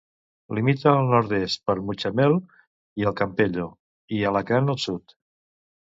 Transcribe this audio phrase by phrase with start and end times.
[0.59, 2.35] Limita al nord-est per Mutxamel
[3.03, 3.71] i el Campello
[4.21, 5.21] i Alacant al sud.